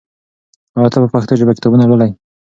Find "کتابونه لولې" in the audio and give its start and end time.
1.57-2.09